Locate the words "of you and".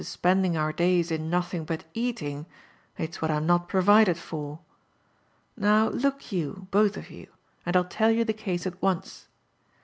6.97-7.77